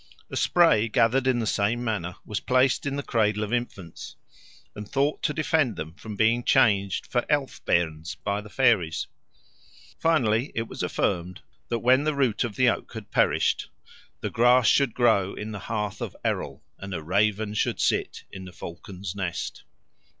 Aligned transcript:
A 0.31 0.35
spray 0.35 0.87
gathered 0.87 1.27
in 1.27 1.37
the 1.37 1.45
same 1.45 1.83
manner 1.83 2.15
was 2.25 2.39
placed 2.39 2.87
in 2.87 2.95
the 2.95 3.03
cradle 3.03 3.43
of 3.43 3.53
infants, 3.53 4.15
and 4.75 4.89
thought 4.89 5.21
to 5.21 5.31
defend 5.31 5.75
them 5.75 5.93
from 5.93 6.15
being 6.15 6.43
changed 6.43 7.05
for 7.05 7.21
elfbairns 7.29 8.15
by 8.23 8.41
the 8.41 8.49
fairies. 8.49 9.05
Finally, 9.99 10.51
it 10.55 10.67
was 10.67 10.81
affirmed, 10.81 11.41
that 11.69 11.83
when 11.85 12.03
the 12.03 12.15
root 12.15 12.43
of 12.43 12.55
the 12.55 12.67
oak 12.67 12.95
had 12.95 13.11
perished, 13.11 13.69
'the 14.21 14.31
grass 14.31 14.65
should 14.65 14.95
grow 14.95 15.35
in 15.35 15.51
the 15.51 15.59
hearth 15.69 16.01
of 16.01 16.15
Errol, 16.25 16.63
and 16.79 16.95
a 16.95 17.03
raven 17.03 17.53
should 17.53 17.79
sit 17.79 18.23
in 18.31 18.45
the 18.45 18.51
falcon's 18.53 19.13
nest.' 19.15 19.63